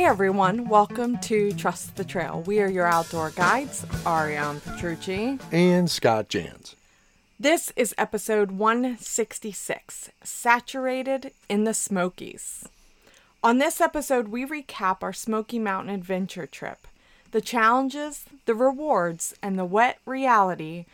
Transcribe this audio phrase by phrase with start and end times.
[0.00, 2.42] Hey everyone, welcome to Trust the Trail.
[2.46, 5.38] We are your outdoor guides, Ariane Petrucci.
[5.52, 6.74] and Scott Jans.
[7.38, 12.66] This is episode 166 Saturated in the Smokies.
[13.44, 16.86] On this episode, we recap our Smoky Mountain adventure trip,
[17.32, 20.86] the challenges, the rewards, and the wet reality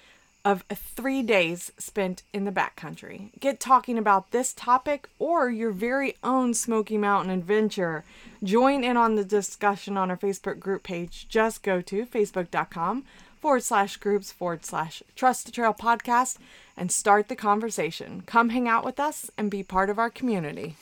[0.47, 3.31] of three days spent in the backcountry.
[3.41, 8.05] Get talking about this topic or your very own Smoky Mountain adventure.
[8.45, 11.27] Join in on the discussion on our Facebook group page.
[11.29, 13.03] Just go to facebook.com
[13.41, 16.37] forward slash groups forward slash trust the trail podcast
[16.77, 18.23] and start the conversation.
[18.25, 20.77] Come hang out with us and be part of our community.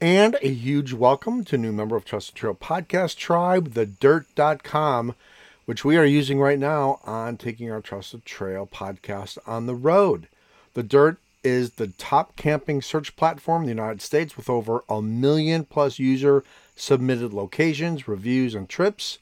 [0.00, 5.14] And a huge welcome to new member of Trust the Trail podcast tribe, the dyrt.com,
[5.64, 9.74] which we are using right now on taking our Trust the Trail podcast on the
[9.74, 10.28] road.
[10.74, 15.00] The Dyrt is the top camping search platform in the United States with over a
[15.00, 16.42] million plus user
[16.76, 19.18] submitted locations, reviews, and trips.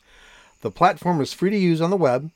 [0.62, 2.31] The platform is free to use on the web,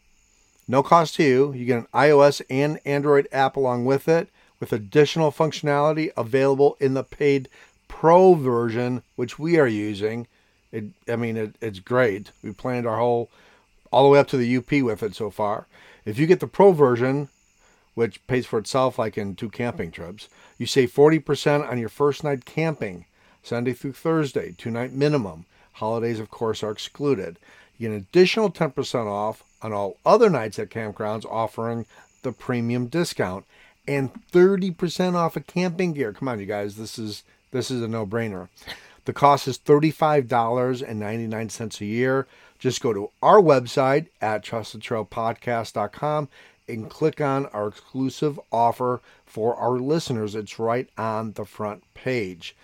[0.68, 1.52] no cost to you.
[1.52, 6.94] You get an iOS and Android app along with it, with additional functionality available in
[6.94, 7.48] the paid
[7.88, 10.26] Pro version, which we are using.
[10.72, 12.32] It, I mean, it, it's great.
[12.42, 13.30] We planned our whole
[13.90, 15.66] all the way up to the UP with it so far.
[16.04, 17.28] If you get the Pro version,
[17.94, 22.22] which pays for itself like in two camping trips, you save 40% on your first
[22.22, 23.06] night camping,
[23.42, 25.46] Sunday through Thursday, two night minimum.
[25.74, 27.38] Holidays, of course, are excluded.
[27.78, 31.86] You get an additional 10% off on all other nights at campgrounds offering
[32.22, 33.44] the premium discount
[33.86, 36.12] and 30% off of camping gear.
[36.12, 38.48] Come on, you guys, this is this is a no-brainer.
[39.04, 42.26] The cost is $35.99 a year.
[42.58, 46.28] Just go to our website at trustthetrailpodcast.com
[46.68, 50.34] and click on our exclusive offer for our listeners.
[50.34, 52.56] It's right on the front page.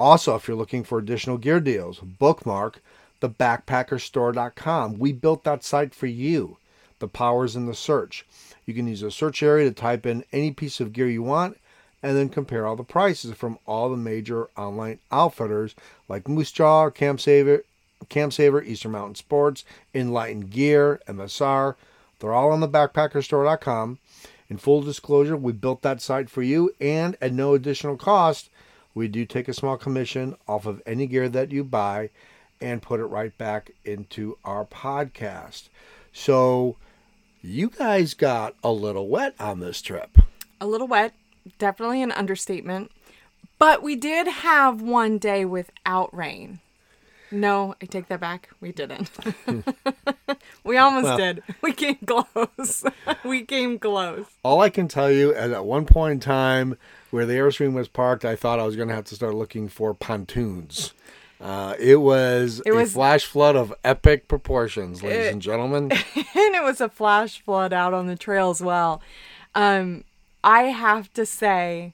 [0.00, 2.82] Also, if you're looking for additional gear deals, bookmark
[3.20, 4.98] thebackpackerstore.com.
[4.98, 6.58] We built that site for you.
[6.98, 8.26] The power's in the search.
[8.66, 11.58] You can use the search area to type in any piece of gear you want
[12.02, 15.74] and then compare all the prices from all the major online outfitters
[16.08, 17.64] like Moose Jaw, Camp Saver,
[18.08, 21.74] Camp Saver, Eastern Mountain Sports, Enlightened Gear, MSR.
[22.18, 23.98] They're all on the backpackerstore.com.
[24.48, 28.50] In full disclosure, we built that site for you and at no additional cost.
[28.94, 32.10] We do take a small commission off of any gear that you buy
[32.60, 35.68] and put it right back into our podcast.
[36.12, 36.76] So,
[37.42, 40.18] you guys got a little wet on this trip.
[40.60, 41.14] A little wet,
[41.58, 42.90] definitely an understatement.
[43.58, 46.60] But we did have one day without rain.
[47.30, 48.50] No, I take that back.
[48.60, 49.10] We didn't.
[50.64, 51.42] we almost Well- did.
[51.62, 52.84] We came close.
[53.24, 54.26] we came close.
[54.42, 56.76] All I can tell you is at one point in time
[57.10, 59.68] where the Airstream was parked, I thought I was going to have to start looking
[59.68, 60.92] for pontoons.
[61.40, 65.92] Uh, it was It a was- flash flood of epic proportions, ladies It- and gentlemen.
[65.92, 69.00] and it was a flash flood out on the trail as well.
[69.54, 70.04] Um,
[70.42, 71.92] I have to say,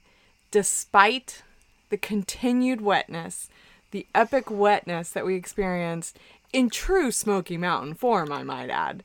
[0.50, 1.42] despite
[1.90, 3.48] the continued wetness,
[3.90, 6.18] the epic wetness that we experienced
[6.52, 9.02] in true Smoky Mountain form, I might add,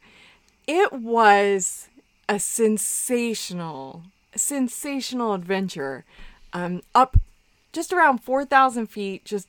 [0.68, 1.88] it was
[2.28, 4.04] a sensational,
[4.36, 6.06] sensational adventure.
[6.54, 7.18] Um, up
[7.74, 9.48] just around 4,000 feet, just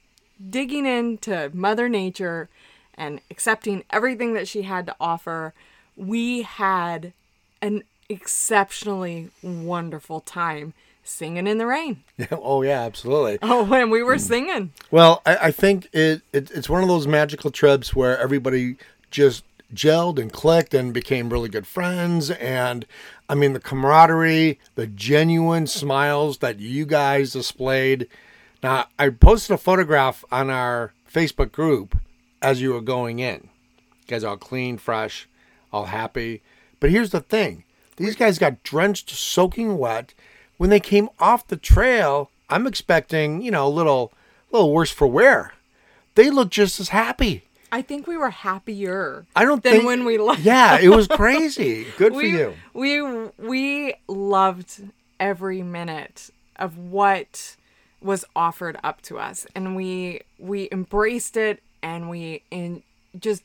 [0.50, 2.48] digging into Mother Nature
[2.94, 5.54] and accepting everything that she had to offer.
[5.96, 7.12] We had
[7.62, 10.74] an exceptionally wonderful time
[11.06, 12.02] singing in the rain.
[12.30, 13.38] oh, yeah, absolutely.
[13.42, 14.72] Oh, and we were singing.
[14.90, 18.76] Well, I, I think it, it it's one of those magical trips where everybody
[19.10, 19.44] just
[19.74, 22.30] gelled and clicked and became really good friends.
[22.30, 22.86] And
[23.28, 28.08] I mean, the camaraderie, the genuine smiles that you guys displayed.
[28.62, 31.96] Now, I posted a photograph on our Facebook group
[32.42, 33.48] as you were going in.
[34.00, 35.28] You guys all clean, fresh,
[35.72, 36.42] all happy.
[36.80, 37.64] But here's the thing
[37.96, 40.14] these guys got drenched, soaking wet.
[40.56, 44.12] When they came off the trail, I'm expecting, you know, a little,
[44.50, 45.52] a little worse for wear.
[46.14, 47.42] They look just as happy.
[47.70, 49.84] I think we were happier I don't than think.
[49.86, 50.40] when we left.
[50.40, 51.86] Yeah, it was crazy.
[51.98, 52.54] Good for you.
[52.72, 53.02] We
[53.38, 54.84] we loved
[55.18, 57.56] every minute of what
[58.00, 62.82] was offered up to us, and we we embraced it, and we in
[63.18, 63.42] just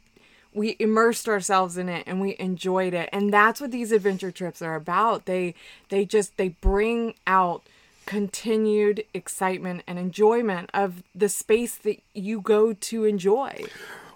[0.54, 4.62] we immersed ourselves in it, and we enjoyed it, and that's what these adventure trips
[4.62, 5.26] are about.
[5.26, 5.56] They
[5.90, 7.64] they just they bring out
[8.06, 13.64] continued excitement and enjoyment of the space that you go to enjoy.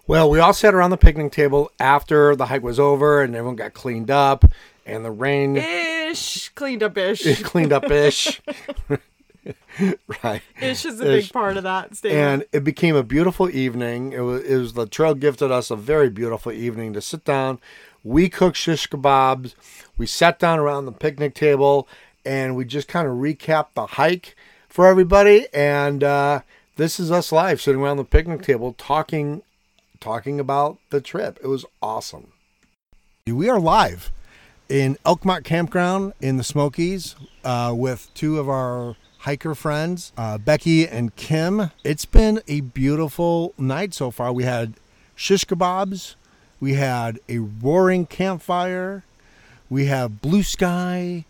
[0.07, 3.55] Well, we all sat around the picnic table after the hike was over, and everyone
[3.55, 4.45] got cleaned up,
[4.85, 7.41] and the rain Ish, cleaned up ish.
[7.43, 8.41] cleaned up ish.
[10.23, 10.41] right.
[10.61, 11.25] Ish is a Ish.
[11.25, 12.21] big part of that statement.
[12.21, 14.13] And it became a beautiful evening.
[14.13, 17.59] It was, it was the trail gifted us a very beautiful evening to sit down.
[18.03, 19.55] We cooked shish kebabs.
[19.97, 21.87] We sat down around the picnic table
[22.25, 24.35] and we just kind of recapped the hike
[24.67, 25.47] for everybody.
[25.53, 26.41] And uh,
[26.75, 29.41] this is us live sitting around the picnic table talking
[29.99, 31.39] talking about the trip.
[31.41, 32.31] It was awesome.
[33.25, 34.11] We are live
[34.69, 38.95] in Elkmont Campground in the Smokies uh, with two of our
[39.25, 41.71] hiker friends, uh, Becky and Kim.
[41.83, 44.31] It's been a beautiful night so far.
[44.31, 44.75] We had
[45.15, 46.13] shish kebabs,
[46.59, 49.03] we had a roaring campfire,
[49.67, 51.25] we have blue sky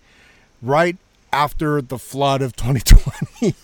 [0.61, 0.97] right
[1.31, 3.55] after the flood of 2020.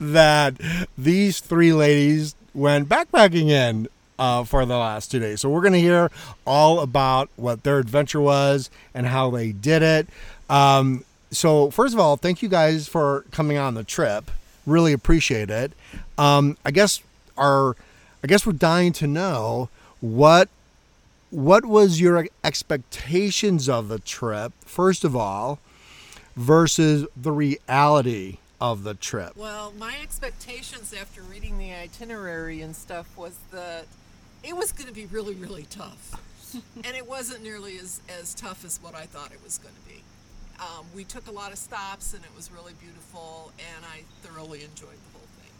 [0.00, 0.54] that
[0.96, 3.86] these three ladies went backpacking in
[4.18, 5.42] uh, for the last two days.
[5.42, 6.10] So we're going to hear
[6.46, 10.06] all about what their adventure was and how they did it.
[10.48, 14.30] Um, so first of all, thank you guys for coming on the trip.
[14.66, 15.72] Really appreciate it.
[16.18, 17.00] Um, I guess
[17.36, 17.76] our,
[18.22, 19.68] I guess we're dying to know
[20.00, 20.48] what
[21.30, 25.60] what was your expectations of the trip first of all
[26.34, 33.16] versus the reality of the trip Well, my expectations after reading the itinerary and stuff
[33.16, 33.86] was that
[34.42, 36.20] it was going to be really, really tough.
[36.84, 39.88] and it wasn't nearly as, as tough as what I thought it was going to
[39.88, 40.02] be.
[40.60, 44.62] Um, we took a lot of stops and it was really beautiful, and I thoroughly
[44.62, 45.50] enjoyed the whole thing.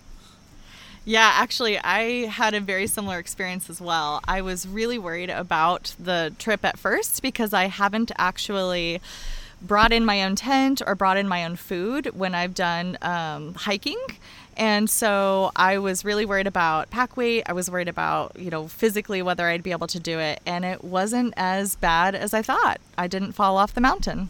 [1.06, 4.20] Yeah, actually, I had a very similar experience as well.
[4.29, 9.00] I was really worried about the trip at first because I haven't actually
[9.62, 13.55] brought in my own tent or brought in my own food when I've done um,
[13.55, 13.99] hiking.
[14.56, 17.44] And so I was really worried about pack weight.
[17.47, 20.41] I was worried about, you know, physically whether I'd be able to do it.
[20.44, 22.81] And it wasn't as bad as I thought.
[22.99, 24.29] I didn't fall off the mountain.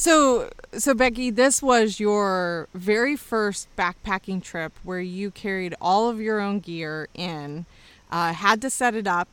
[0.00, 6.18] So, so Becky, this was your very first backpacking trip where you carried all of
[6.18, 7.66] your own gear in,
[8.10, 9.28] uh, had to set it up.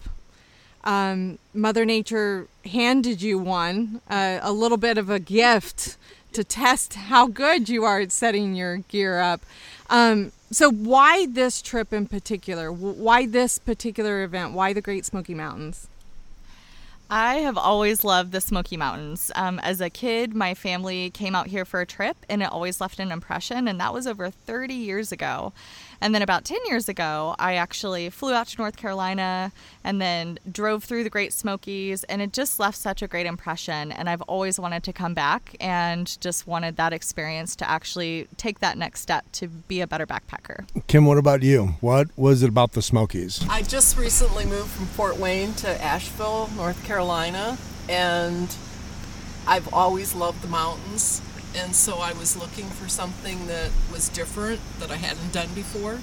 [0.83, 5.95] Um, Mother Nature handed you one, uh, a little bit of a gift
[6.33, 9.39] to test how good you are at setting your gear up.
[9.89, 12.73] Um, so, why this trip in particular?
[12.73, 14.51] Why this particular event?
[14.51, 15.87] Why the Great Smoky Mountains?
[17.09, 19.31] I have always loved the Smoky Mountains.
[19.36, 22.81] Um, as a kid, my family came out here for a trip and it always
[22.81, 25.54] left an impression, and that was over 30 years ago.
[26.01, 29.51] And then about 10 years ago, I actually flew out to North Carolina
[29.83, 33.91] and then drove through the Great Smokies, and it just left such a great impression.
[33.91, 38.59] And I've always wanted to come back and just wanted that experience to actually take
[38.59, 40.65] that next step to be a better backpacker.
[40.88, 44.85] kim what about you what was it about the smokies I just recently moved from
[44.88, 47.57] Fort Wayne to Asheville, North Carolina,
[47.89, 48.55] and
[49.47, 51.21] I've always loved the mountains.
[51.57, 56.00] And so I was looking for something that was different that I hadn't done before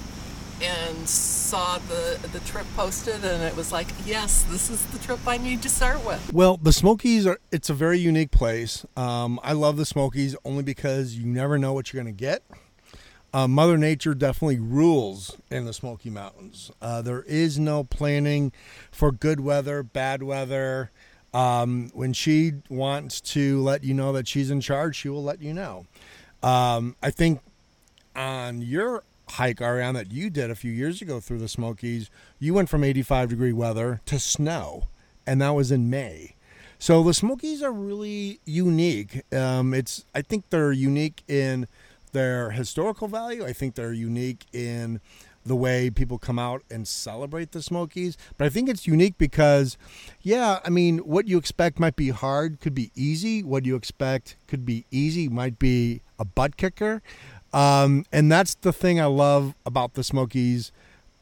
[0.61, 5.19] and saw the the trip posted and it was like, yes, this is the trip
[5.25, 6.33] I need to start with.
[6.33, 8.85] Well, the Smokies are it's a very unique place.
[8.97, 12.43] Um, I love the Smokies only because you never know what you're going to get.
[13.33, 16.71] Uh, Mother Nature definitely rules in the Smoky Mountains.
[16.81, 18.53] Uh, there is no planning
[18.91, 20.91] for good weather, bad weather.
[21.35, 25.41] Um, when she wants to let you know that she's in charge, she will let
[25.41, 25.85] you know.
[26.41, 27.41] Um, I think
[28.15, 32.53] on your hike, Ariane, that you did a few years ago through the Smokies, you
[32.53, 34.87] went from 85 degree weather to snow,
[35.27, 36.35] and that was in May.
[36.79, 39.21] So the Smokies are really unique.
[39.33, 41.67] Um, it's I think they're unique in
[42.13, 43.45] their historical value.
[43.45, 45.01] I think they're unique in
[45.45, 48.17] the way people come out and celebrate the Smokies.
[48.37, 49.77] But I think it's unique because,
[50.21, 53.43] yeah, I mean, what you expect might be hard could be easy.
[53.43, 57.01] What you expect could be easy might be a butt kicker.
[57.53, 60.71] Um, and that's the thing I love about the Smokies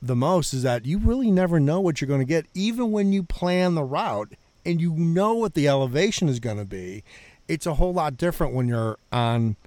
[0.02, 3.14] the most is that you really never know what you're going to get, even when
[3.14, 4.34] you plan the route
[4.66, 7.04] and you know what the elevation is going to be.
[7.48, 9.58] It's a whole lot different when you're on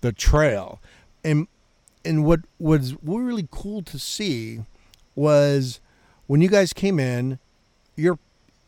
[0.00, 0.80] the trail.
[1.24, 1.46] And
[2.04, 4.62] and what was really cool to see
[5.14, 5.80] was
[6.26, 7.38] when you guys came in,
[7.96, 8.18] your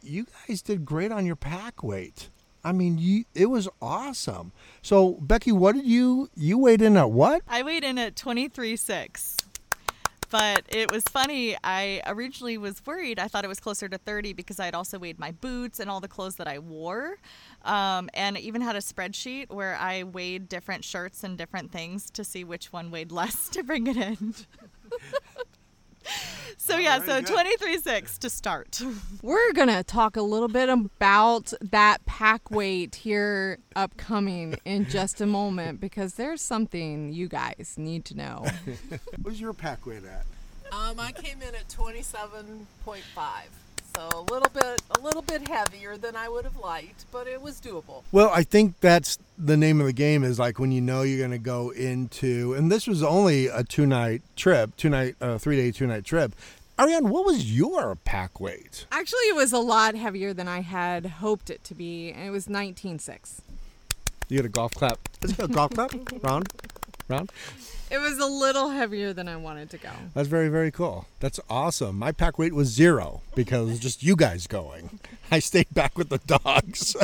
[0.03, 2.29] you guys did great on your pack weight.
[2.63, 4.53] I mean, you it was awesome.
[4.83, 7.43] So Becky, what did you you weighed in at what?
[7.49, 9.41] I weighed in at 23.6.
[10.31, 11.57] But it was funny.
[11.63, 13.21] I originally was worried.
[13.21, 15.89] I thought it was closer to 30 because I had also weighed my boots and
[15.89, 17.19] all the clothes that I wore.
[17.65, 22.23] Um, and even had a spreadsheet where I weighed different shirts and different things to
[22.23, 24.35] see which one weighed less to bring it in.
[26.57, 28.81] So yeah, very so twenty three six to start.
[29.23, 35.21] We're going to talk a little bit about that pack weight here upcoming in just
[35.21, 38.47] a moment because there's something you guys need to know.
[39.23, 40.25] What's your pack weight at?
[40.73, 42.65] Um, I came in at 27.5,
[43.95, 47.41] so a little bit a little bit heavier than I would have liked, but it
[47.41, 48.03] was doable.
[48.13, 51.19] Well, I think that's the name of the game is like when you know you're
[51.19, 55.39] going to go into, and this was only a two night trip, two night, uh,
[55.39, 56.35] three day, two night trip.
[56.79, 58.87] Ariane, what was your pack weight?
[58.91, 62.31] Actually, it was a lot heavier than I had hoped it to be, and it
[62.31, 63.41] was 19.6.
[64.29, 64.99] You get a golf clap.
[65.23, 65.93] Is it a golf clap?
[66.23, 66.53] Round?
[67.09, 67.31] Round?
[67.91, 69.91] It was a little heavier than I wanted to go.
[70.15, 71.07] That's very, very cool.
[71.21, 71.99] That's awesome.
[71.99, 74.99] My pack weight was zero because it was just you guys going.
[75.31, 76.97] I stayed back with the dogs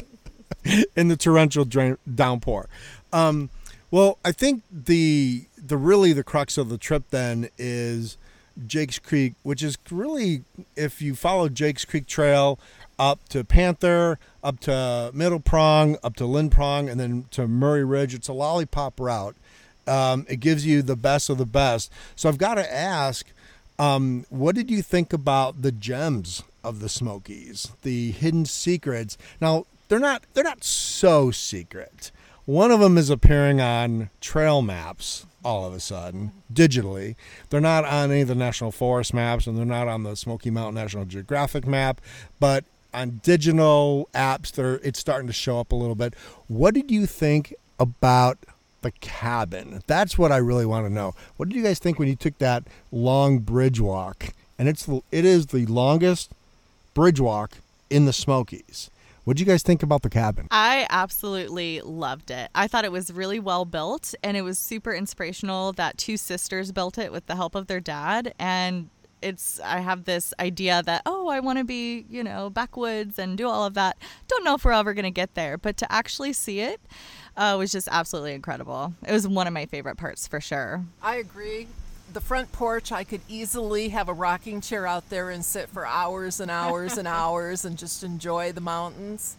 [0.97, 2.69] in the torrential drain, downpour.
[3.13, 3.51] Um,
[3.91, 8.17] well, I think the the really the crux of the trip then is
[8.67, 10.43] Jake's Creek, which is really
[10.77, 12.59] if you follow Jake's Creek Trail
[12.99, 17.85] up to Panther, up to Middle Prong, up to Lynn Prong, and then to Miry
[17.85, 18.15] Ridge.
[18.15, 19.37] It's a lollipop route.
[19.87, 21.91] Um, it gives you the best of the best.
[22.17, 23.27] So I've got to ask,
[23.79, 29.17] um, what did you think about the gems of the Smokies, the hidden secrets?
[29.41, 32.11] Now they're not they're not so secret.
[32.47, 37.17] One of them is appearing on trail maps all of a sudden digitally.
[37.49, 40.51] They're not on any of the national forest maps, and they're not on the Smoky
[40.51, 42.01] Mountain National Geographic map,
[42.39, 46.15] but on digital apps, they're it's starting to show up a little bit.
[46.49, 48.39] What did you think about
[48.83, 49.83] the cabin?
[49.87, 51.15] That's what I really want to know.
[51.37, 54.29] What did you guys think when you took that long bridge walk?
[54.59, 56.33] And it's it is the longest
[56.95, 57.59] bridge walk
[57.89, 58.91] in the Smokies.
[59.25, 60.49] What did you guys think about the cabin?
[60.51, 62.51] I absolutely loved it.
[62.55, 66.73] I thought it was really well built and it was super inspirational that two sisters
[66.73, 68.89] built it with the help of their dad and
[69.23, 73.37] it's I have this idea that oh I want to be, you know, backwoods and
[73.37, 73.99] do all of that.
[74.29, 76.81] Don't know if we're ever to get there, but to actually see it
[77.37, 78.95] uh, was just absolutely incredible.
[79.07, 80.85] It was one of my favorite parts for sure.
[81.03, 81.69] I agree.
[82.13, 85.87] The front porch, I could easily have a rocking chair out there and sit for
[85.87, 89.37] hours and hours and hours and just enjoy the mountains.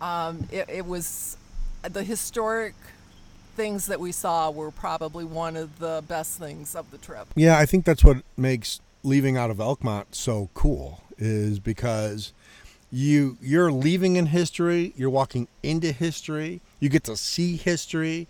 [0.00, 1.36] Um, it, it was
[1.82, 2.74] the historic
[3.56, 7.26] things that we saw were probably one of the best things of the trip.
[7.34, 12.32] Yeah, I think that's what makes leaving out of Elkmont so cool is because
[12.90, 18.26] you you're leaving in history, you're walking into history, you get to see history.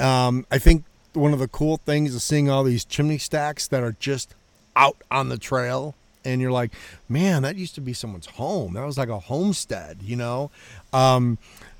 [0.00, 3.82] Um, I think one of the cool things is seeing all these chimney stacks that
[3.82, 4.34] are just
[4.74, 5.94] out on the trail
[6.24, 6.72] and you're like,
[7.08, 8.74] man, that used to be someone's home.
[8.74, 10.50] That was like a homestead, you know.
[10.92, 11.38] Um,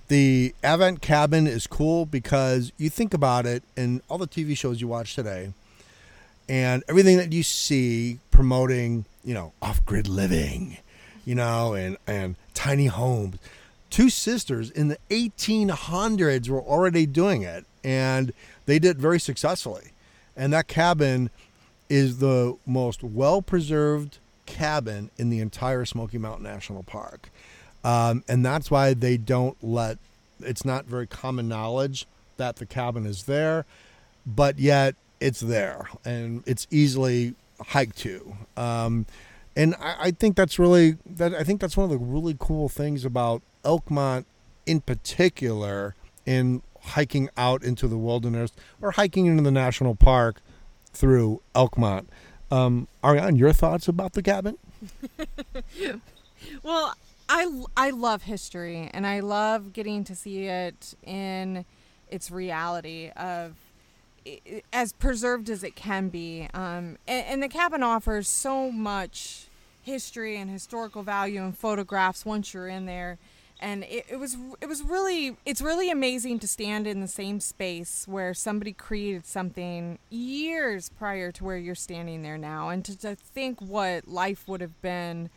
[0.08, 4.80] the Avent cabin is cool because you think about it, and all the TV shows
[4.80, 5.52] you watch today,
[6.48, 10.78] and everything that you see promoting, you know, off-grid living,
[11.24, 13.36] you know, and and tiny homes.
[13.90, 18.32] Two sisters in the 1800s were already doing it, and
[18.64, 19.92] they did very successfully.
[20.34, 21.28] And that cabin
[21.90, 27.30] is the most well-preserved cabin in the entire Smoky Mountain National Park,
[27.84, 29.98] um, and that's why they don't let.
[30.40, 33.64] It's not very common knowledge that the cabin is there,
[34.26, 38.34] but yet it's there and it's easily hiked to.
[38.56, 39.06] Um,
[39.56, 41.34] and I, I think that's really that.
[41.34, 44.24] I think that's one of the really cool things about Elkmont,
[44.66, 45.94] in particular,
[46.26, 50.40] in hiking out into the wilderness or hiking into the national park
[50.92, 52.06] through Elkmont.
[52.50, 54.58] Um, Ariane, your thoughts about the cabin?
[56.62, 56.94] Well,
[57.28, 61.64] I, I love history and I love getting to see it in
[62.08, 63.54] its reality of
[64.72, 66.48] as preserved as it can be.
[66.54, 69.46] Um, and, and the cabin offers so much
[69.82, 73.18] history and historical value and photographs once you're in there.
[73.60, 77.38] And it, it was it was really it's really amazing to stand in the same
[77.38, 82.98] space where somebody created something years prior to where you're standing there now, and to,
[82.98, 85.30] to think what life would have been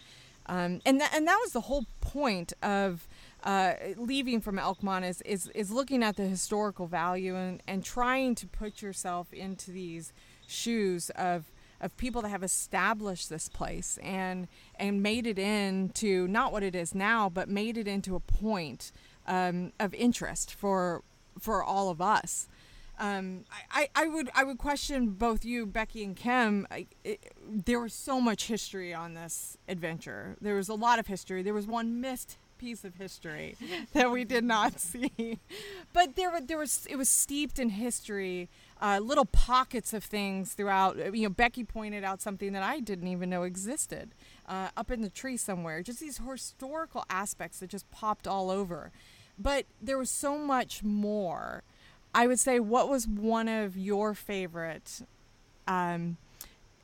[0.48, 3.08] um, and that and that was the whole point of
[3.46, 8.34] uh, leaving from Elkmont is, is is looking at the historical value and, and trying
[8.36, 10.12] to put yourself into these
[10.48, 14.48] shoes of of people that have established this place and
[14.80, 18.92] and made it into not what it is now, but made it into a point
[19.28, 21.04] um, of interest for
[21.40, 22.48] for all of us.
[22.98, 26.66] Um, I, I would I would question both you, Becky and Kim.
[26.72, 30.36] I, it, there was so much history on this adventure.
[30.42, 31.44] There was a lot of history.
[31.44, 33.56] There was one missed piece of history
[33.94, 35.40] that we did not see.
[35.94, 38.50] But there, there was it was steeped in history,
[38.82, 41.16] uh, little pockets of things throughout.
[41.16, 44.16] You know, Becky pointed out something that I didn't even know existed
[44.50, 45.84] uh, up in the tree somewhere.
[45.84, 48.92] Just these historical aspects that just popped all over.
[49.38, 51.62] But there was so much more.
[52.16, 55.02] I would say, what was one of your favorite
[55.68, 56.18] um,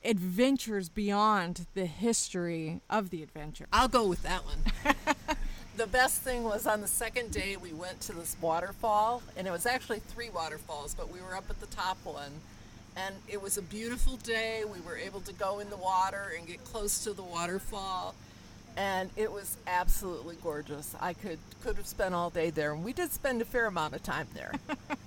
[0.04, 3.66] adventures beyond the history of the adventure?
[3.74, 4.60] I'll go with that one.
[5.78, 9.52] the best thing was on the second day we went to this waterfall, and it
[9.52, 12.32] was actually three waterfalls, but we were up at the top one.
[12.96, 14.64] And it was a beautiful day.
[14.66, 18.16] We were able to go in the water and get close to the waterfall
[18.78, 20.96] and it was absolutely gorgeous.
[21.00, 23.96] I could could have spent all day there, and we did spend a fair amount
[23.96, 24.54] of time there.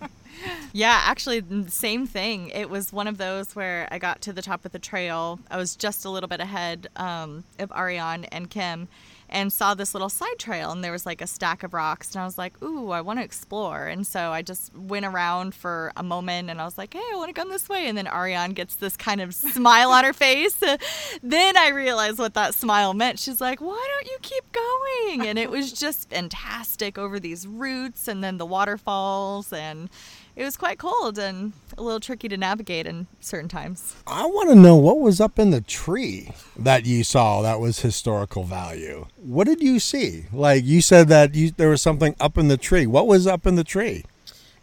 [0.73, 2.49] yeah, actually, same thing.
[2.50, 5.40] It was one of those where I got to the top of the trail.
[5.50, 8.88] I was just a little bit ahead um, of Ariane and Kim,
[9.28, 12.22] and saw this little side trail and there was like a stack of rocks and
[12.22, 15.92] I was like, "Ooh, I want to explore." And so I just went around for
[15.96, 18.06] a moment and I was like, "Hey, I want to go this way." And then
[18.06, 20.62] Ariane gets this kind of smile on her face.
[21.22, 23.18] then I realized what that smile meant.
[23.18, 28.08] She's like, "Why don't you keep going?" And it was just fantastic over these roots
[28.08, 29.88] and then the waterfalls and
[30.36, 33.96] it was quite cold and a little tricky to navigate in certain times.
[34.06, 37.80] I want to know what was up in the tree that you saw that was
[37.80, 39.06] historical value.
[39.16, 40.26] What did you see?
[40.32, 42.86] Like you said that you, there was something up in the tree.
[42.86, 44.04] What was up in the tree?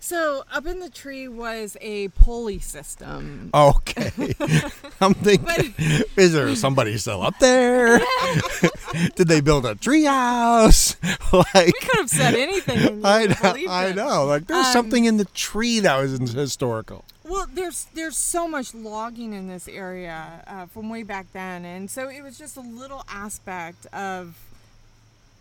[0.04, 3.52] So up in the tree was a pulley system.
[3.54, 4.34] Okay,
[5.00, 5.76] I'm thinking,
[6.18, 8.00] is there somebody still up there?
[9.16, 10.96] Did they build a tree house?
[11.32, 13.06] like we could have said anything.
[13.06, 14.26] I know, I know.
[14.26, 17.06] Like there's um, something in the tree that was historical.
[17.24, 21.92] Well, there's there's so much logging in this area uh, from way back then, and
[21.92, 24.36] so it was just a little aspect of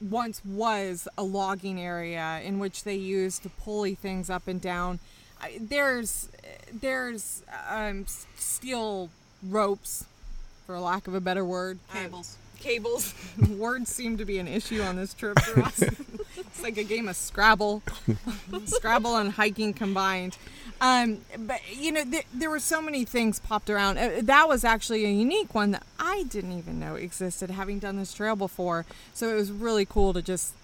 [0.00, 4.98] once was a logging area in which they used to pulley things up and down.
[5.58, 6.28] There's
[6.72, 9.10] there's um, steel
[9.42, 10.04] ropes,
[10.66, 12.36] for lack of a better word, cables.
[12.60, 13.14] Cables.
[13.56, 15.82] Words seem to be an issue on this trip for us.
[16.36, 17.82] it's like a game of Scrabble,
[18.66, 20.36] Scrabble and hiking combined.
[20.80, 23.98] Um, but you know, th- there were so many things popped around.
[23.98, 27.96] Uh, that was actually a unique one that I didn't even know existed, having done
[27.96, 28.86] this trail before.
[29.12, 30.54] So it was really cool to just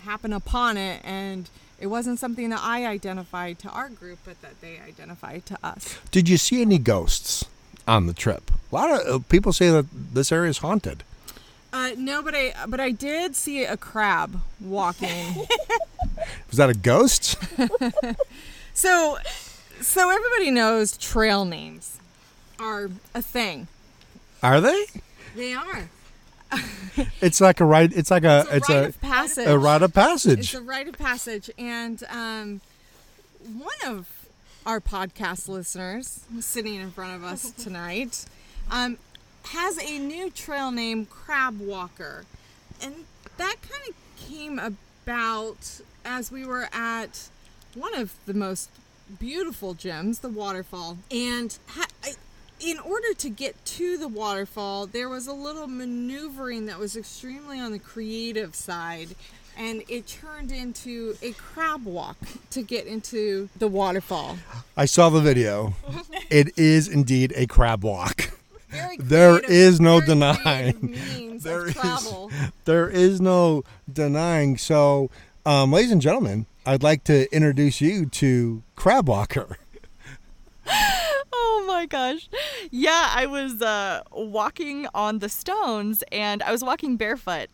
[0.00, 4.60] happen upon it, and it wasn't something that I identified to our group, but that
[4.62, 5.98] they identified to us.
[6.10, 7.44] Did you see any ghosts
[7.86, 8.50] on the trip?
[8.70, 11.02] A lot of uh, people say that this area is haunted.
[11.72, 15.46] Uh, no, but I but I did see a crab walking.
[16.48, 17.36] was that a ghost?
[18.76, 19.16] So,
[19.80, 21.98] so everybody knows trail names
[22.60, 23.68] are a thing.
[24.42, 24.84] Are they?
[25.34, 25.88] They are.
[27.22, 27.94] it's like a rite.
[27.94, 28.46] It's like a.
[28.50, 29.46] It's a, it's a passage.
[29.46, 30.40] A rite of passage.
[30.40, 32.60] It's a rite of passage, and um,
[33.46, 34.06] one of
[34.66, 38.24] our podcast listeners sitting in front of us tonight
[38.70, 38.98] um,
[39.44, 42.24] has a new trail named Crab Walker,
[42.82, 42.92] and
[43.36, 47.28] that kind of came about as we were at
[47.74, 48.70] one of the most
[49.20, 50.98] beautiful gems, the waterfall.
[51.12, 52.14] And ha- I,
[52.58, 57.60] in order to get to the waterfall, there was a little maneuvering that was extremely
[57.60, 59.14] on the creative side.
[59.56, 62.16] And it turned into a crab walk
[62.50, 64.38] to get into the waterfall.
[64.76, 65.74] I saw the video.
[66.30, 68.30] it is indeed a crab walk.
[68.98, 71.38] there is no denying.
[71.38, 71.76] There is,
[72.64, 74.58] there is no denying.
[74.58, 75.10] So,
[75.44, 79.56] um, ladies and gentlemen, I'd like to introduce you to Crab Walker.
[80.66, 82.28] oh my gosh.
[82.72, 87.48] Yeah, I was uh, walking on the stones and I was walking barefoot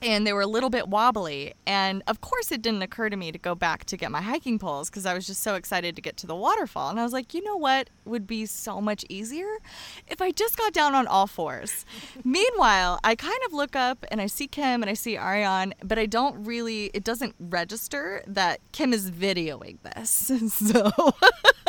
[0.00, 1.54] and they were a little bit wobbly.
[1.66, 4.58] And of course, it didn't occur to me to go back to get my hiking
[4.58, 6.90] poles because I was just so excited to get to the waterfall.
[6.90, 9.58] And I was like, you know what would be so much easier?
[10.06, 11.84] If I just got down on all fours.
[12.24, 15.98] Meanwhile, I kind of look up and I see Kim and I see Ariane, but
[15.98, 20.32] I don't really, it doesn't register that Kim is videoing this.
[20.58, 20.90] So.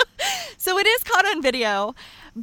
[0.58, 1.94] so it is caught on video,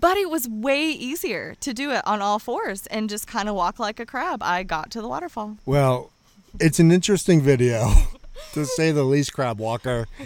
[0.01, 3.55] but it was way easier to do it on all fours and just kind of
[3.55, 4.43] walk like a crab.
[4.43, 5.57] I got to the waterfall.
[5.65, 6.11] Well,
[6.61, 7.93] it's an interesting video,
[8.53, 10.07] to say the least, Crab Walker.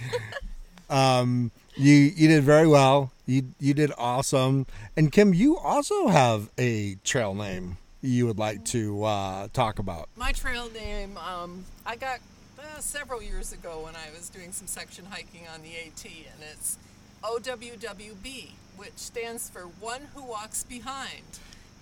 [0.90, 3.12] Um, you you did very well.
[3.24, 4.66] You you did awesome.
[4.96, 10.08] And Kim, you also have a trail name you would like to uh, talk about.
[10.16, 12.18] My trail name, um, I got
[12.58, 16.42] uh, several years ago when I was doing some section hiking on the AT, and
[16.52, 16.76] it's
[17.22, 18.48] OWWB,
[18.80, 21.22] which stands for One Who Walks Behind.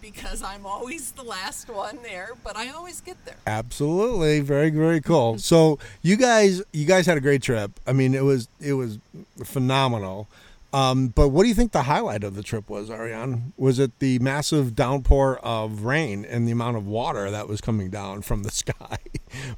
[0.02, 3.37] because I'm always the last one there, but I always get there.
[3.46, 5.38] Absolutely, very very cool.
[5.38, 7.70] So you guys, you guys had a great trip.
[7.87, 8.98] I mean, it was it was
[9.44, 10.26] phenomenal.
[10.72, 13.54] Um, but what do you think the highlight of the trip was, Ariane?
[13.56, 17.88] Was it the massive downpour of rain and the amount of water that was coming
[17.88, 18.98] down from the sky?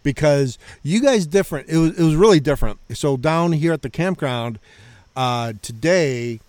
[0.02, 1.68] because you guys different.
[1.70, 2.78] It was it was really different.
[2.94, 4.58] So down here at the campground
[5.16, 6.40] uh, today,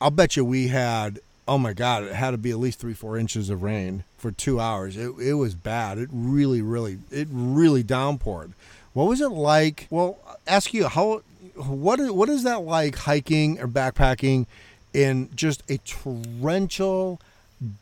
[0.00, 2.94] I'll bet you we had oh my god, it had to be at least three
[2.94, 4.96] four inches of rain for two hours.
[4.96, 5.98] It it was bad.
[5.98, 8.52] It really really it really downpoured.
[8.92, 9.86] What was it like?
[9.90, 11.22] Well, ask you how
[11.56, 14.46] what is, what is that like hiking or backpacking
[14.92, 17.20] in just a torrential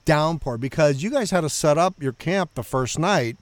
[0.05, 0.59] downpour?
[0.59, 3.37] Because you guys had to set up your camp the first night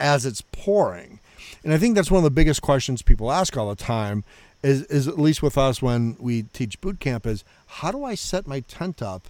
[0.00, 1.18] as it's pouring,
[1.64, 4.24] and I think that's one of the biggest questions people ask all the time.
[4.62, 8.14] Is, is at least with us when we teach boot camp is how do I
[8.14, 9.28] set my tent up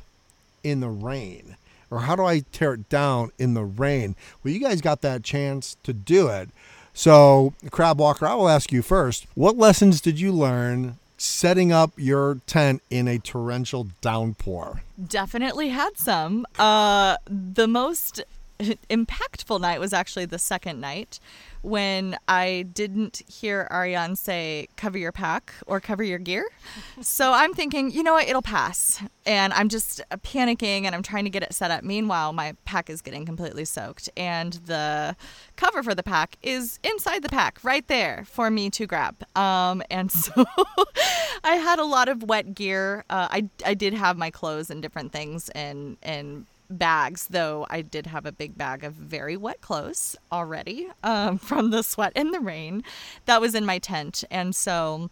[0.65, 1.57] in the rain?
[1.91, 4.15] Or how do I tear it down in the rain?
[4.43, 6.51] Well, you guys got that chance to do it.
[6.93, 11.93] So, Crab Walker, I will ask you first what lessons did you learn setting up
[11.97, 14.83] your tent in a torrential downpour?
[15.07, 16.47] Definitely had some.
[16.59, 18.23] Uh, the most
[18.91, 21.21] impactful night was actually the second night
[21.63, 26.49] when I didn't hear Ariane say, cover your pack or cover your gear.
[27.01, 29.03] so I'm thinking, you know what, it'll pass.
[29.27, 31.85] And I'm just uh, panicking and I'm trying to get it set up.
[31.85, 34.09] Meanwhile, my pack is getting completely soaked.
[34.17, 35.17] And the
[35.57, 39.17] cover for the pack is inside the pack, right there for me to grab.
[39.37, 40.45] Um, and so
[41.45, 43.05] I had a lot of wet gear.
[43.11, 47.83] Uh, I, I did have my clothes and different things and, and bags, though I
[47.83, 52.33] did have a big bag of very wet clothes already um, from the sweat and
[52.33, 52.83] the rain
[53.27, 54.25] that was in my tent.
[54.31, 55.11] And so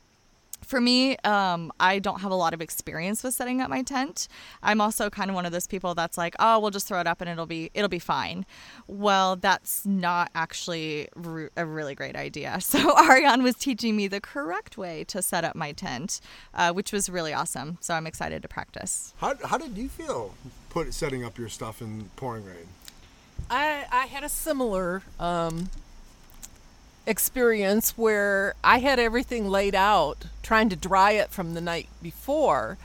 [0.66, 4.26] for me, um, I don't have a lot of experience with setting up my tent.
[4.62, 7.06] I'm also kind of one of those people that's like, oh, we'll just throw it
[7.06, 8.44] up and it'll be it'll be fine.
[8.88, 12.58] Well, that's not actually re- a really great idea.
[12.76, 16.20] So Ariane was teaching me the correct way to set up my tent,
[16.52, 17.78] uh, which was really awesome.
[17.80, 19.14] So I'm excited to practice.
[19.18, 20.34] How, how did you feel
[20.68, 22.66] put setting up your stuff in pouring rain?
[23.48, 25.70] I I had a similar um,
[27.06, 32.78] experience where I had everything laid out, trying to dry it from the night before.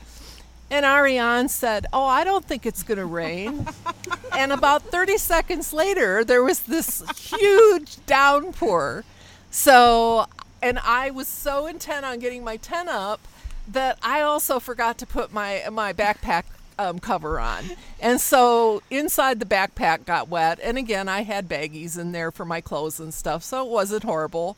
[0.70, 3.66] And Ariane said, Oh, I don't think it's going to rain.
[4.36, 9.04] and about 30 seconds later, there was this huge downpour.
[9.50, 10.26] So,
[10.62, 13.20] and I was so intent on getting my tent up
[13.68, 16.44] that I also forgot to put my, my backpack
[16.78, 17.64] um, cover on.
[18.00, 20.58] And so inside the backpack got wet.
[20.62, 24.04] And again, I had baggies in there for my clothes and stuff, so it wasn't
[24.04, 24.56] horrible.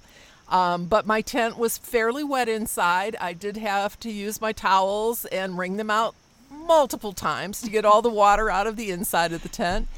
[0.48, 3.16] Um, but my tent was fairly wet inside.
[3.20, 6.14] I did have to use my towels and wring them out
[6.50, 9.88] multiple times to get all the water out of the inside of the tent.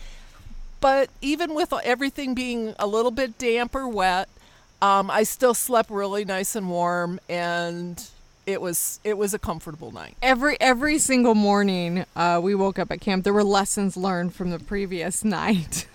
[0.80, 4.28] But even with everything being a little bit damp or wet,
[4.80, 8.02] um, I still slept really nice and warm and
[8.46, 10.16] it was it was a comfortable night.
[10.22, 13.24] Every every single morning, uh, we woke up at camp.
[13.24, 15.86] There were lessons learned from the previous night,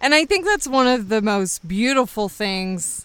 [0.00, 3.04] and I think that's one of the most beautiful things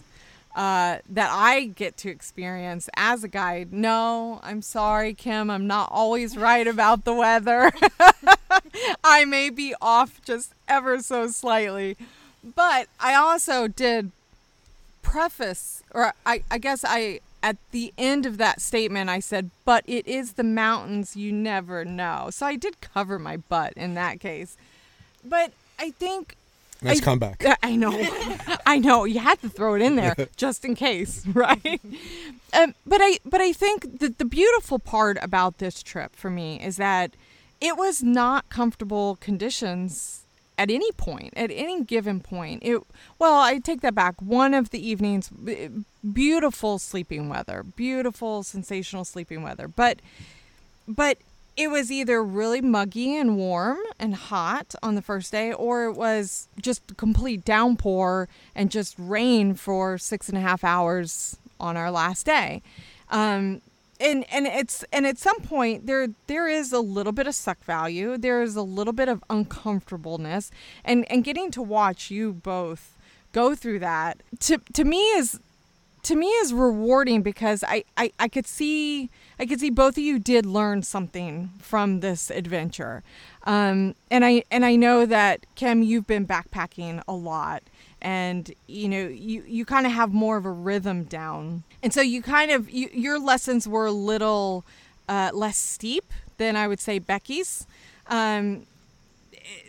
[0.54, 3.72] uh, that I get to experience as a guide.
[3.72, 5.50] No, I'm sorry, Kim.
[5.50, 7.72] I'm not always right about the weather.
[9.04, 11.96] I may be off just ever so slightly,
[12.54, 14.12] but I also did
[15.02, 19.84] preface, or I, I guess I at the end of that statement, I said, but
[19.86, 22.28] it is the mountains you never know.
[22.30, 24.56] So I did cover my butt in that case.
[25.22, 26.36] But I think.
[26.80, 27.44] Nice I, comeback.
[27.62, 27.92] I know.
[28.66, 29.04] I know.
[29.04, 31.82] You had to throw it in there just in case, right?
[32.54, 36.58] Um, but I but I think that the beautiful part about this trip for me
[36.62, 37.10] is that
[37.60, 40.23] it was not comfortable conditions
[40.56, 42.62] at any point, at any given point.
[42.62, 42.80] It
[43.18, 44.20] well, I take that back.
[44.20, 45.30] One of the evenings,
[46.12, 49.98] beautiful sleeping weather, beautiful sensational sleeping weather, but
[50.86, 51.18] but
[51.56, 55.92] it was either really muggy and warm and hot on the first day, or it
[55.92, 61.90] was just complete downpour and just rain for six and a half hours on our
[61.90, 62.60] last day.
[63.10, 63.60] Um,
[64.04, 67.64] and and it's and at some point there there is a little bit of suck
[67.64, 68.18] value.
[68.18, 70.50] There is a little bit of uncomfortableness.
[70.84, 72.96] And and getting to watch you both
[73.32, 75.40] go through that to to me is
[76.02, 80.04] to me is rewarding because I, I i could see i could see both of
[80.04, 83.02] you did learn something from this adventure.
[83.44, 87.62] Um and i and i know that kim you've been backpacking a lot
[88.04, 91.64] and you know you you kind of have more of a rhythm down.
[91.82, 94.64] And so you kind of you, your lessons were a little
[95.08, 96.04] uh, less steep
[96.36, 97.66] than i would say becky's.
[98.06, 98.66] Um,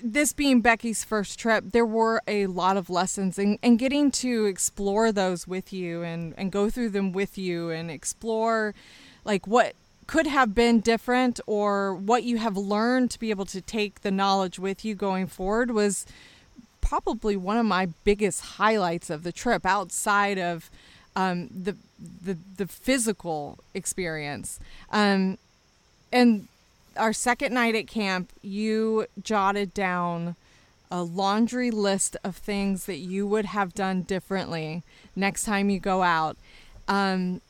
[0.04, 4.46] this being Becky's first trip, there were a lot of lessons and, and getting to
[4.46, 8.74] explore those with you and, and go through them with you and explore
[9.26, 9.74] like what
[10.08, 14.12] could have been different or what you have learned to be able to take the
[14.12, 16.06] knowledge with you going forward was
[16.86, 20.70] probably one of my biggest highlights of the trip outside of
[21.16, 24.60] um, the, the the physical experience.
[24.92, 25.38] Um,
[26.12, 26.48] and
[26.96, 30.36] our second night at camp, you jotted down
[30.92, 34.84] a laundry list of things that you would have done differently
[35.16, 36.38] next time you go out.
[36.88, 37.42] Um,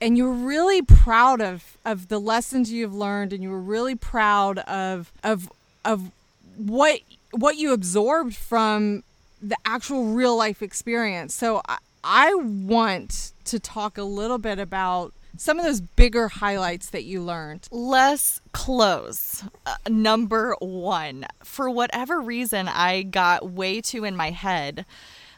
[0.00, 3.94] and you were really proud of, of the lessons you've learned and you were really
[3.94, 5.50] proud of of
[5.84, 6.10] of
[6.56, 7.00] what
[7.34, 9.02] what you absorbed from
[9.42, 11.34] the actual real life experience.
[11.34, 16.90] So I, I want to talk a little bit about some of those bigger highlights
[16.90, 17.66] that you learned.
[17.70, 19.42] Less clothes.
[19.66, 21.26] Uh, number one.
[21.42, 24.86] For whatever reason, I got way too in my head.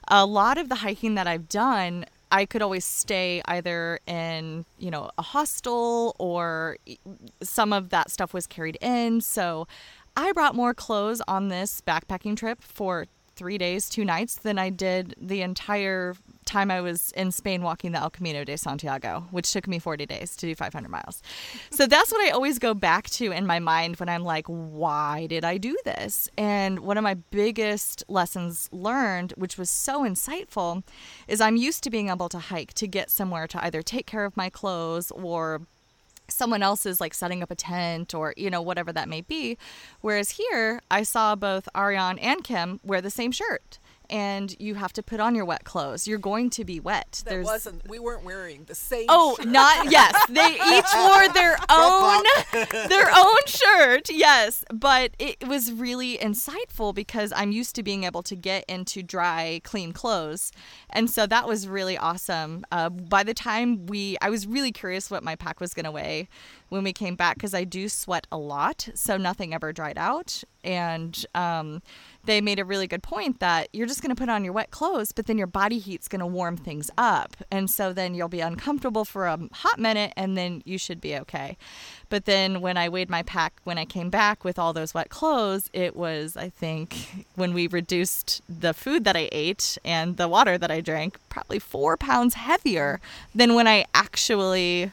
[0.09, 4.90] A lot of the hiking that I've done, I could always stay either in, you
[4.90, 6.76] know, a hostel or
[7.42, 9.20] some of that stuff was carried in.
[9.20, 9.66] So
[10.16, 14.70] I brought more clothes on this backpacking trip for three days, two nights than I
[14.70, 16.14] did the entire
[16.46, 20.07] time I was in Spain walking the El Camino de Santiago, which took me 40
[20.07, 21.22] days to do 500 miles.
[21.70, 25.26] So that's what I always go back to in my mind when I'm like, why
[25.26, 26.31] did I do this?
[26.38, 30.83] And one of my biggest lessons learned, which was so insightful,
[31.29, 34.24] is I'm used to being able to hike to get somewhere to either take care
[34.24, 35.62] of my clothes or
[36.37, 39.57] someone else is like setting up a tent or you know whatever that may be.
[40.01, 43.79] Whereas here i saw both ariane and kim wear the same shirt
[44.11, 46.07] and you have to put on your wet clothes.
[46.07, 47.23] You're going to be wet.
[47.25, 47.45] That There's...
[47.45, 47.88] wasn't.
[47.88, 49.07] We weren't wearing the same.
[49.09, 49.47] Oh, shirt.
[49.47, 50.14] not yes.
[50.29, 52.25] They each wore their own
[52.88, 54.11] their own shirt.
[54.11, 59.03] Yes, but it was really insightful because I'm used to being able to get into
[59.03, 60.53] dry, clean clothes,
[60.90, 62.64] and so that was really awesome.
[62.71, 65.90] Uh, by the time we, I was really curious what my pack was going to
[65.90, 66.29] weigh
[66.69, 70.42] when we came back because I do sweat a lot, so nothing ever dried out,
[70.64, 71.83] and um,
[72.26, 74.70] they made a really good point that you're just going to put on your wet
[74.70, 77.36] clothes, but then your body heat's going to warm things up.
[77.50, 81.16] And so then you'll be uncomfortable for a hot minute and then you should be
[81.16, 81.56] okay.
[82.08, 85.08] But then when I weighed my pack when I came back with all those wet
[85.08, 90.28] clothes, it was, I think, when we reduced the food that I ate and the
[90.28, 93.00] water that I drank, probably four pounds heavier
[93.34, 94.92] than when I actually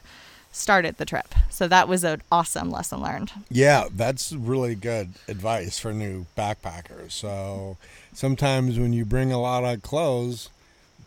[0.54, 1.34] started the trip.
[1.50, 3.32] So that was an awesome lesson learned.
[3.50, 7.12] Yeah, that's really good advice for new backpackers.
[7.12, 7.76] So
[8.12, 10.50] sometimes when you bring a lot of clothes,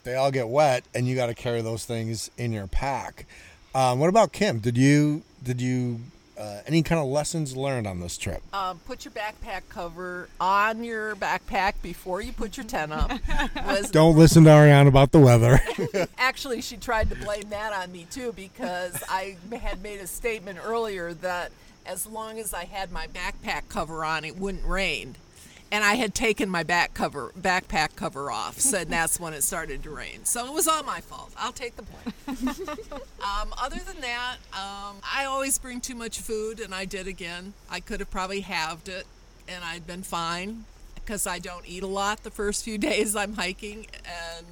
[0.03, 3.25] they all get wet, and you got to carry those things in your pack.
[3.73, 4.59] Um, what about Kim?
[4.59, 6.01] Did you did you
[6.37, 8.41] uh, any kind of lessons learned on this trip?
[8.53, 13.11] Um, put your backpack cover on your backpack before you put your tent up.
[13.65, 15.59] Was, Don't listen to Ariane about the weather.
[16.17, 20.59] actually, she tried to blame that on me too because I had made a statement
[20.63, 21.51] earlier that
[21.85, 25.15] as long as I had my backpack cover on, it wouldn't rain
[25.71, 29.83] and I had taken my back cover, backpack cover off, so that's when it started
[29.83, 30.23] to rain.
[30.23, 31.31] So it was all my fault.
[31.37, 32.49] I'll take the blame.
[33.21, 37.53] um, other than that, um, I always bring too much food, and I did again.
[37.69, 39.05] I could have probably halved it,
[39.47, 43.33] and I'd been fine because I don't eat a lot the first few days I'm
[43.33, 44.45] hiking, and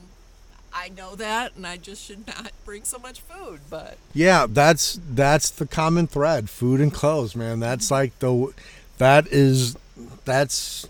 [0.74, 3.62] I know that, and I just should not bring so much food.
[3.70, 7.62] But yeah, that's that's the common thread: food and clothes, man.
[7.62, 8.54] That's like the
[8.98, 9.78] that is
[10.26, 10.88] that's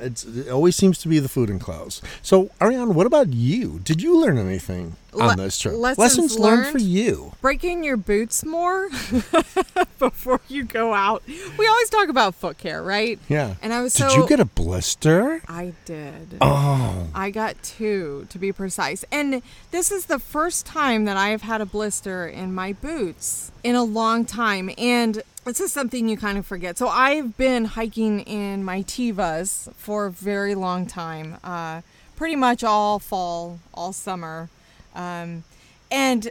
[0.00, 2.02] it's, it always seems to be the food and clothes.
[2.22, 3.80] So, Ariane, what about you?
[3.80, 5.74] Did you learn anything on Le- this trip?
[5.74, 7.32] Lessons, lessons learned, learned for you.
[7.40, 8.88] Breaking your boots more
[9.98, 11.22] before you go out.
[11.26, 13.18] We always talk about foot care, right?
[13.28, 13.54] Yeah.
[13.62, 15.42] And I was Did so, you get a blister?
[15.48, 16.38] I did.
[16.40, 17.08] Oh.
[17.14, 19.04] I got two, to be precise.
[19.12, 23.52] And this is the first time that I have had a blister in my boots
[23.62, 24.70] in a long time.
[24.78, 26.78] And this is something you kind of forget.
[26.78, 31.80] So I've been hiking in my Tevas for a very long time, uh,
[32.14, 34.48] pretty much all fall, all summer,
[34.94, 35.42] um,
[35.90, 36.30] and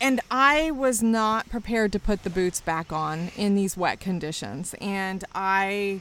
[0.00, 4.76] and I was not prepared to put the boots back on in these wet conditions,
[4.80, 6.00] and I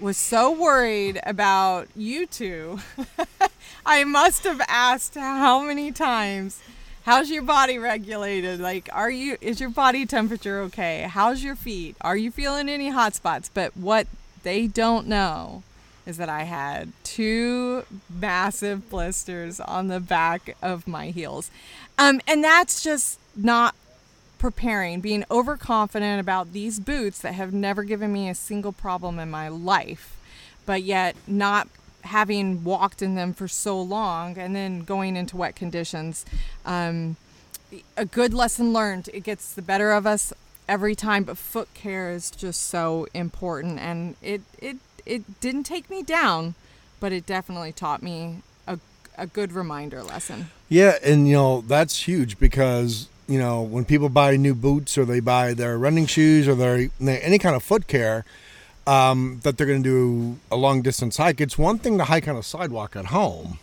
[0.00, 2.78] was so worried about you two.
[3.86, 6.58] I must have asked how many times
[7.04, 8.60] How's your body regulated?
[8.60, 11.08] Like, are you, is your body temperature okay?
[11.10, 11.96] How's your feet?
[12.00, 13.50] Are you feeling any hot spots?
[13.52, 14.06] But what
[14.44, 15.64] they don't know
[16.06, 21.50] is that I had two massive blisters on the back of my heels.
[21.98, 23.74] Um, and that's just not
[24.38, 29.30] preparing, being overconfident about these boots that have never given me a single problem in
[29.30, 30.16] my life.
[30.64, 31.68] but yet not
[32.02, 36.24] having walked in them for so long and then going into wet conditions.
[36.64, 37.16] Um,
[37.96, 39.08] a good lesson learned.
[39.14, 40.32] It gets the better of us
[40.68, 43.78] every time, but foot care is just so important.
[43.78, 46.54] And it, it, it didn't take me down,
[47.00, 48.78] but it definitely taught me a,
[49.16, 50.50] a good reminder lesson.
[50.68, 55.04] Yeah, and you know that's huge because you know when people buy new boots or
[55.04, 58.24] they buy their running shoes or their any kind of foot care
[58.86, 61.40] um, that they're going to do a long distance hike.
[61.40, 63.58] It's one thing to hike on a sidewalk at home.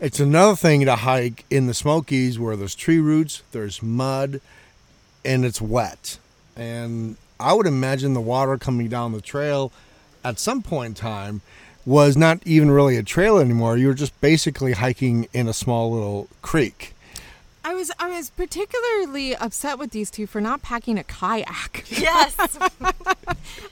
[0.00, 4.40] It's another thing to hike in the Smokies where there's tree roots, there's mud,
[5.24, 6.18] and it's wet.
[6.56, 9.72] And I would imagine the water coming down the trail
[10.24, 11.40] at some point in time
[11.84, 13.76] was not even really a trail anymore.
[13.76, 16.94] You were just basically hiking in a small little creek.
[17.68, 21.84] I was I was particularly upset with these two for not packing a kayak.
[21.90, 22.34] Yes.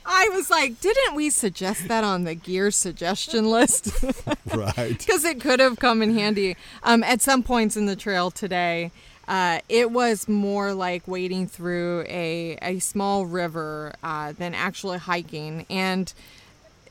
[0.05, 3.91] I was like, didn't we suggest that on the gear suggestion list?
[4.55, 4.97] Right.
[4.97, 6.55] Because it could have come in handy.
[6.81, 8.91] Um, at some points in the trail today,
[9.27, 15.65] uh, it was more like wading through a, a small river uh, than actually hiking.
[15.69, 16.11] And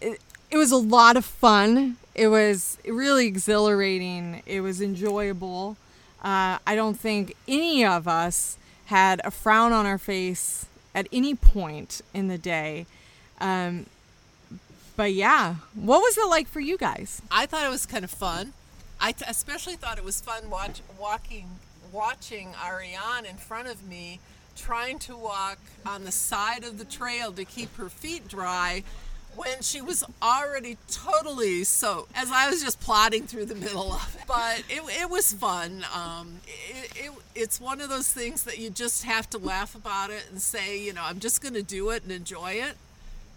[0.01, 1.97] it, it was a lot of fun.
[2.14, 4.42] It was really exhilarating.
[4.45, 5.77] It was enjoyable.
[6.27, 11.37] Uh, I don't think any of us had a frown on our face at any
[11.37, 12.87] point in the day.
[13.41, 13.87] Um,
[14.97, 17.23] but yeah, what was it like for you guys?
[17.31, 18.55] I thought it was kind of fun.
[19.01, 21.47] I t- especially thought it was fun watch- walking,
[21.93, 24.19] watching Ariane in front of me,
[24.57, 28.83] trying to walk on the side of the trail to keep her feet dry
[29.37, 34.16] when she was already totally soaked as I was just plodding through the middle of
[34.18, 34.22] it.
[34.27, 35.85] But it, it was fun.
[35.94, 40.11] Um, it, it, it's one of those things that you just have to laugh about
[40.11, 42.77] it and say, you know, I'm just going to do it and enjoy it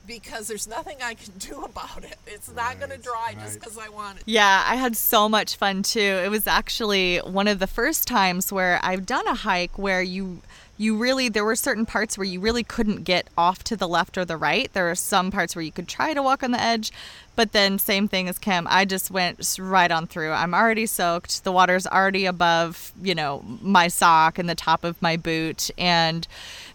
[0.07, 2.17] because there's nothing I can do about it.
[2.25, 4.23] It's not going to Right, dry just because I want it.
[4.25, 5.99] Yeah, I had so much fun too.
[5.99, 10.41] It was actually one of the first times where I've done a hike where you
[10.79, 14.17] you really there were certain parts where you really couldn't get off to the left
[14.17, 14.71] or the right.
[14.71, 16.93] There are some parts where you could try to walk on the edge,
[17.35, 20.31] but then same thing as Kim, I just went right on through.
[20.31, 21.43] I'm already soaked.
[21.43, 26.25] The water's already above, you know, my sock and the top of my boot and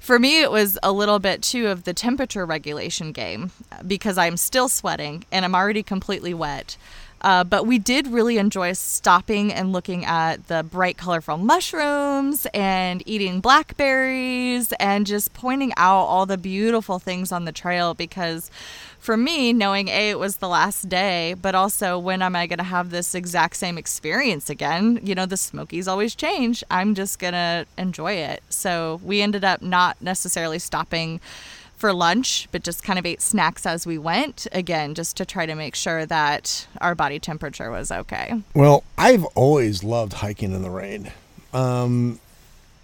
[0.01, 4.19] for me it was a little bit too of the temperature regulation game uh, because
[4.19, 6.77] I'm still sweating and I'm already completely wet.
[7.25, 13.03] Uh, but we did really enjoy stopping and looking at the bright, colorful mushrooms and
[13.07, 18.51] eating blackberries and just pointing out all the beautiful things on the trail because
[18.99, 22.59] for me, knowing A, it was the last day, but also when am I going
[22.59, 25.01] to have this exact same experience again?
[25.03, 26.63] You know, the Smokies always change.
[26.71, 28.43] I'm just going to enjoy it.
[28.51, 31.21] So we ended up not necessarily stopping
[31.77, 34.47] for lunch, but just kind of ate snacks as we went.
[34.53, 38.43] Again, just to try to make sure that our body temperature was okay.
[38.55, 41.13] Well, I've always loved hiking in the rain.
[41.53, 42.21] Um,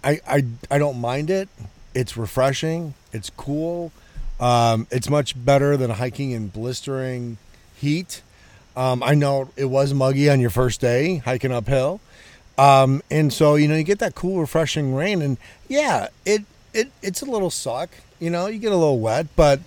[0.03, 1.49] I, I I don't mind it.
[1.93, 2.93] It's refreshing.
[3.13, 3.91] It's cool.
[4.39, 7.37] Um, it's much better than hiking in blistering
[7.75, 8.21] heat.
[8.75, 11.99] Um, I know it was muggy on your first day hiking uphill,
[12.57, 16.91] um, and so you know you get that cool, refreshing rain, and yeah, it it
[17.01, 17.89] it's a little suck.
[18.19, 19.59] You know, you get a little wet, but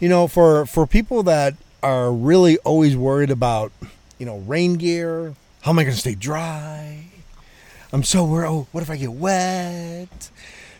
[0.00, 3.72] you know, for for people that are really always worried about,
[4.18, 7.06] you know, rain gear, how am I going to stay dry?
[7.92, 8.48] I'm so worried.
[8.48, 10.30] Oh, what if I get wet?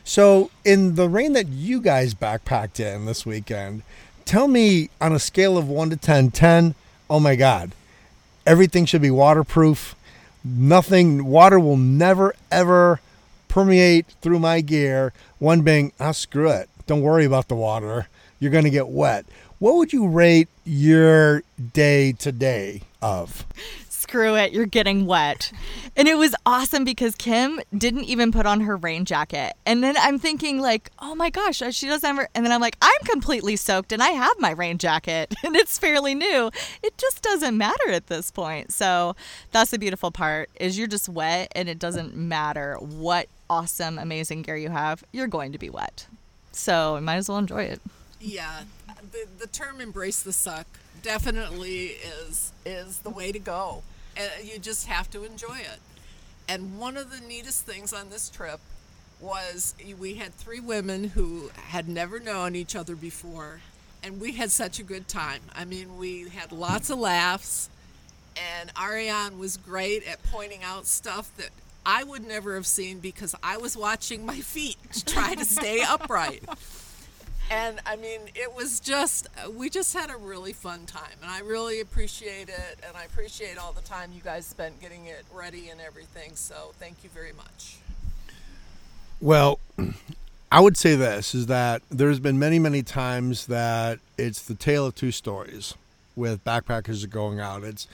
[0.04, 3.82] So, in the rain that you guys backpacked in this weekend,
[4.24, 6.74] tell me on a scale of 1 to 10, 10,
[7.08, 7.72] oh my God,
[8.46, 9.94] everything should be waterproof.
[10.44, 13.00] Nothing, water will never, ever
[13.52, 15.12] permeate through my gear.
[15.38, 16.70] One being, ah, screw it.
[16.86, 18.08] Don't worry about the water.
[18.40, 19.26] You're going to get wet.
[19.58, 21.42] What would you rate your
[21.74, 23.44] day today of?
[24.12, 25.50] Screw it, you're getting wet.
[25.96, 29.54] And it was awesome because Kim didn't even put on her rain jacket.
[29.64, 32.28] And then I'm thinking, like, oh my gosh, uh, she doesn't ever.
[32.34, 35.78] And then I'm like, I'm completely soaked and I have my rain jacket and it's
[35.78, 36.50] fairly new.
[36.82, 38.70] It just doesn't matter at this point.
[38.70, 39.16] So
[39.50, 44.42] that's the beautiful part is you're just wet and it doesn't matter what awesome, amazing
[44.42, 45.02] gear you have.
[45.12, 46.06] You're going to be wet.
[46.52, 47.80] So you might as well enjoy it.
[48.20, 48.64] Yeah,
[49.10, 50.66] the, the term "embrace the suck"
[51.02, 51.96] definitely
[52.26, 53.82] is is the way to go.
[54.16, 55.80] And you just have to enjoy it.
[56.48, 58.60] And one of the neatest things on this trip
[59.20, 63.60] was we had three women who had never known each other before,
[64.02, 65.40] and we had such a good time.
[65.54, 67.70] I mean, we had lots of laughs,
[68.36, 71.50] and Ariane was great at pointing out stuff that
[71.86, 75.82] I would never have seen because I was watching my feet to try to stay
[75.82, 76.44] upright
[77.50, 81.16] and I mean, it was just, we just had a really fun time.
[81.22, 82.78] And I really appreciate it.
[82.86, 86.34] And I appreciate all the time you guys spent getting it ready and everything.
[86.34, 87.76] So thank you very much.
[89.20, 89.60] Well,
[90.50, 94.86] I would say this is that there's been many, many times that it's the tale
[94.86, 95.74] of two stories
[96.16, 97.64] with backpackers going out.
[97.64, 97.86] It's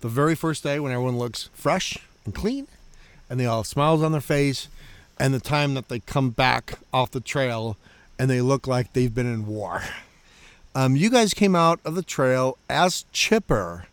[0.00, 2.66] the very first day when everyone looks fresh and clean
[3.30, 4.68] and they all have smiles on their face,
[5.18, 7.78] and the time that they come back off the trail
[8.22, 9.82] and they look like they've been in war.
[10.76, 13.86] Um, you guys came out of the trail as chipper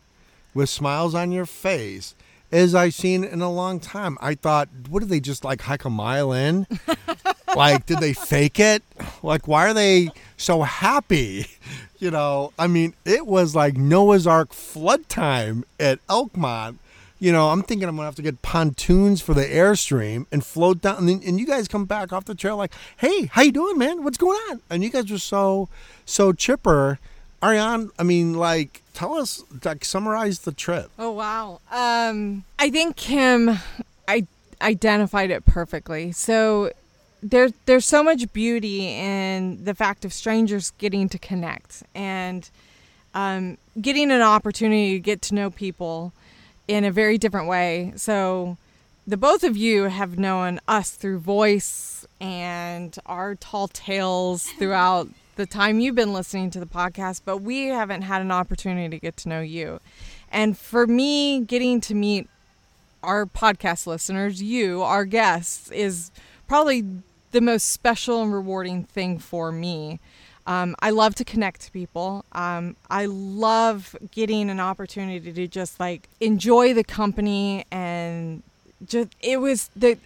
[0.54, 2.14] with smiles on your face
[2.52, 4.16] as I've seen in a long time.
[4.20, 6.68] I thought, what did they just like hike a mile in?
[7.56, 8.84] like, did they fake it?
[9.20, 11.46] Like, why are they so happy?
[11.98, 16.76] You know, I mean, it was like Noah's Ark flood time at Elkmont.
[17.20, 20.80] You know, I'm thinking I'm gonna have to get pontoons for the airstream and float
[20.80, 20.96] down.
[20.96, 23.76] And, then, and you guys come back off the trail like, "Hey, how you doing,
[23.76, 24.02] man?
[24.02, 25.68] What's going on?" And you guys were so,
[26.06, 26.98] so chipper.
[27.42, 30.90] Ariane, I mean, like, tell us, like, summarize the trip.
[30.98, 31.60] Oh wow.
[31.70, 33.58] Um, I think Kim,
[34.08, 34.26] I
[34.62, 36.12] identified it perfectly.
[36.12, 36.70] So
[37.22, 42.48] there's there's so much beauty in the fact of strangers getting to connect and
[43.14, 46.12] um, getting an opportunity to get to know people
[46.70, 47.92] in a very different way.
[47.96, 48.56] So
[49.04, 55.46] the both of you have known us through voice and our tall tales throughout the
[55.46, 59.16] time you've been listening to the podcast, but we haven't had an opportunity to get
[59.16, 59.80] to know you.
[60.30, 62.28] And for me, getting to meet
[63.02, 66.12] our podcast listeners, you, our guests, is
[66.46, 66.84] probably
[67.32, 69.98] the most special and rewarding thing for me.
[70.46, 72.24] Um, I love to connect to people.
[72.32, 78.42] Um, I love getting an opportunity to just like enjoy the company and
[78.84, 79.98] just it was the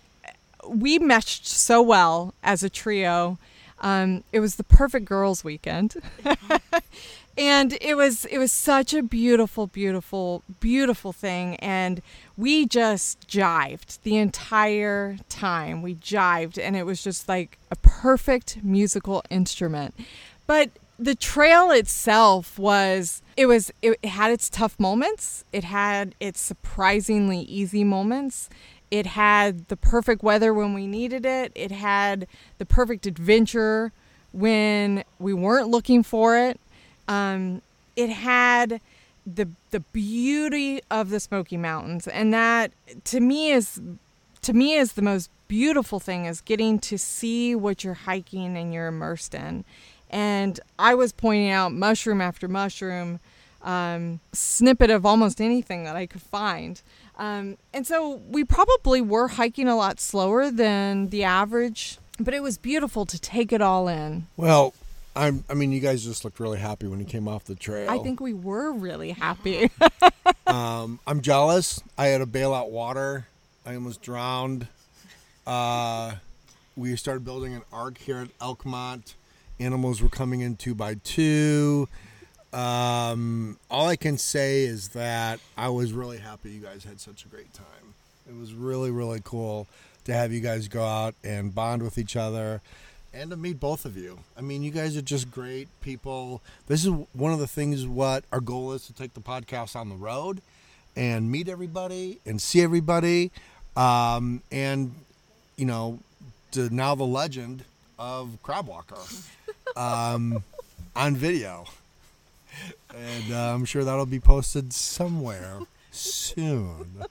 [0.66, 3.38] we meshed so well as a trio.
[3.80, 5.96] Um, it was the perfect girls' weekend.
[7.36, 12.00] and it was it was such a beautiful beautiful beautiful thing and
[12.36, 15.82] we just jived the entire time.
[15.82, 19.94] We jived and it was just like a perfect musical instrument.
[20.46, 25.44] But the trail itself was it was it had its tough moments.
[25.52, 28.48] It had its surprisingly easy moments.
[28.90, 31.52] It had the perfect weather when we needed it.
[31.54, 32.26] It had
[32.58, 33.92] the perfect adventure
[34.32, 36.60] when we weren't looking for it.
[37.08, 37.62] Um,
[37.96, 38.80] it had
[39.26, 42.72] the the beauty of the Smoky Mountains, and that
[43.04, 43.80] to me is
[44.42, 48.72] to me is the most beautiful thing is getting to see what you're hiking and
[48.72, 49.64] you're immersed in.
[50.10, 53.20] And I was pointing out mushroom after mushroom,
[53.62, 56.80] um, snippet of almost anything that I could find.
[57.18, 62.42] Um, and so we probably were hiking a lot slower than the average, but it
[62.42, 64.26] was beautiful to take it all in.
[64.36, 64.74] Well,
[65.16, 67.88] I'm, I mean, you guys just looked really happy when you came off the trail.
[67.90, 69.70] I think we were really happy.
[70.46, 71.80] um, I'm jealous.
[71.96, 73.26] I had to bail out water.
[73.64, 74.66] I almost drowned.
[75.46, 76.14] Uh,
[76.76, 79.14] we started building an ark here at Elkmont.
[79.60, 81.88] Animals were coming in two by two.
[82.52, 87.24] Um, all I can say is that I was really happy you guys had such
[87.24, 87.94] a great time.
[88.28, 89.68] It was really, really cool
[90.04, 92.60] to have you guys go out and bond with each other
[93.14, 94.18] and to meet both of you.
[94.36, 96.42] I mean, you guys are just great people.
[96.66, 99.88] This is one of the things what our goal is to take the podcast on
[99.88, 100.40] the road
[100.96, 103.30] and meet everybody and see everybody.
[103.76, 104.94] Um, and,
[105.56, 106.00] you know,
[106.52, 107.64] to now the legend
[107.98, 109.00] of Crabwalker
[109.76, 110.42] um,
[110.96, 111.66] on video.
[112.94, 115.60] And uh, I'm sure that'll be posted somewhere
[115.90, 117.04] soon.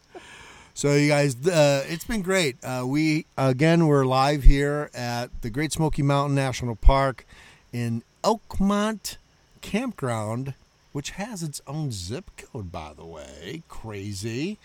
[0.76, 2.57] So you guys, uh, it's been great.
[2.63, 7.28] Uh, we again we're live here at the Great Smoky Mountain National Park
[7.71, 9.17] in Elkmont
[9.61, 10.55] Campground,
[10.91, 13.61] which has its own zip code, by the way.
[13.69, 14.57] Crazy.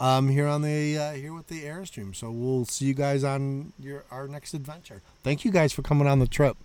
[0.00, 2.16] Um, here on the uh, here with the airstream.
[2.16, 5.02] So we'll see you guys on your our next adventure.
[5.22, 6.56] Thank you guys for coming on the trip.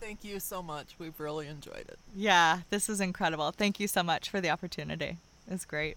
[0.00, 0.94] Thank you so much.
[1.00, 1.98] We've really enjoyed it.
[2.14, 3.50] Yeah, this is incredible.
[3.50, 5.16] Thank you so much for the opportunity.
[5.50, 5.96] It's great.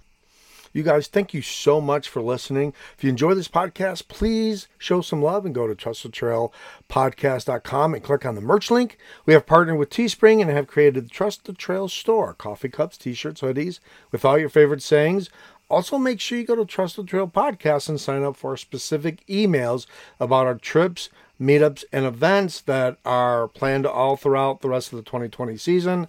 [0.72, 2.74] You guys, thank you so much for listening.
[2.95, 8.26] If you enjoy this podcast, please show some love and go to trustthetrailpodcast.com and click
[8.26, 8.97] on the merch link.
[9.26, 12.97] We have partnered with Teespring and have created the Trust the Trail store coffee cups,
[12.97, 13.80] t shirts, hoodies
[14.11, 15.30] with all your favorite sayings.
[15.70, 19.26] Also, make sure you go to Trust the Trail Podcast and sign up for specific
[19.28, 19.86] emails
[20.20, 21.09] about our trips,
[21.39, 26.07] meetups, and events that are planned all throughout the rest of the 2020 season.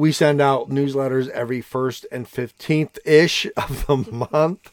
[0.00, 3.96] We send out newsletters every 1st and 15th ish of the
[4.32, 4.72] month.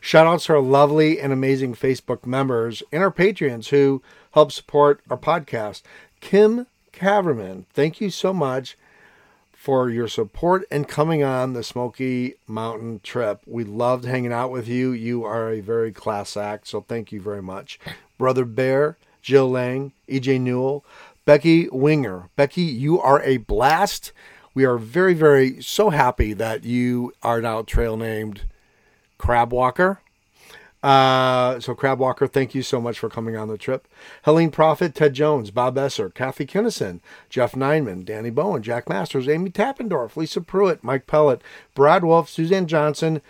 [0.00, 5.02] Shout outs to our lovely and amazing Facebook members and our Patreons who help support
[5.08, 5.82] our podcast.
[6.18, 8.76] Kim Caverman, thank you so much
[9.52, 13.40] for your support and coming on the Smoky Mountain trip.
[13.46, 14.90] We loved hanging out with you.
[14.90, 17.78] You are a very class act, so thank you very much.
[18.18, 20.84] Brother Bear, Jill Lang, EJ Newell,
[21.26, 22.28] Becky Winger.
[22.36, 24.12] Becky, you are a blast.
[24.52, 28.42] We are very, very so happy that you are now trail named
[29.18, 30.00] Crab Walker.
[30.82, 33.88] Uh, so Crab Walker, thank you so much for coming on the trip.
[34.24, 37.00] Helene Prophet, Ted Jones, Bob Esser, Kathy Kinnison,
[37.30, 41.40] Jeff Nineman, Danny Bowen, Jack Masters, Amy Tappendorf, Lisa Pruitt, Mike Pellet,
[41.74, 43.22] Brad Wolf, Suzanne Johnson,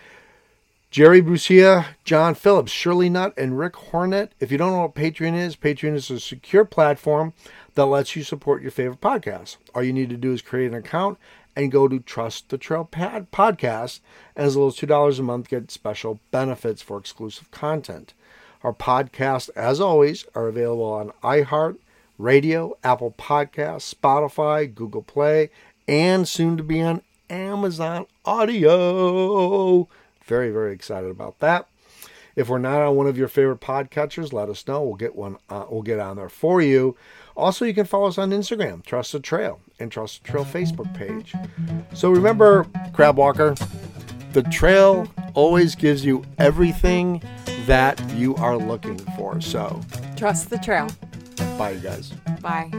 [0.94, 4.30] Jerry Brucia, John Phillips, Shirley Nutt, and Rick Hornet.
[4.38, 7.32] If you don't know what Patreon is, Patreon is a secure platform
[7.74, 9.56] that lets you support your favorite podcasts.
[9.74, 11.18] All you need to do is create an account
[11.56, 13.98] and go to Trust the Trail Podcast.
[14.36, 18.14] And as little as $2 a month, get special benefits for exclusive content.
[18.62, 21.76] Our podcasts, as always, are available on iHeart,
[22.18, 25.50] Radio, Apple Podcasts, Spotify, Google Play,
[25.88, 29.88] and soon to be on Amazon Audio.
[30.26, 31.68] Very, very excited about that.
[32.36, 34.82] If we're not on one of your favorite podcatchers, let us know.
[34.82, 35.36] We'll get one.
[35.48, 36.96] Uh, we'll get on there for you.
[37.36, 40.92] Also, you can follow us on Instagram, Trust the Trail, and Trust the Trail Facebook
[40.94, 41.32] page.
[41.94, 43.54] So remember, Crab Walker,
[44.32, 47.22] the trail always gives you everything
[47.66, 49.40] that you are looking for.
[49.40, 49.80] So
[50.16, 50.88] Trust the trail.
[51.56, 52.12] bye, you guys.
[52.40, 52.70] Bye.